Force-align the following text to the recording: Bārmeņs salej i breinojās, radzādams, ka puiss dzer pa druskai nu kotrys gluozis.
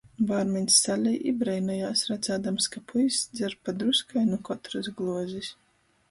Bārmeņs 0.29 0.75
salej 0.83 1.17
i 1.31 1.33
breinojās, 1.41 2.01
radzādams, 2.11 2.67
ka 2.75 2.81
puiss 2.91 3.19
dzer 3.33 3.55
pa 3.67 3.75
druskai 3.83 4.23
nu 4.31 4.41
kotrys 4.49 4.89
gluozis. 5.03 5.51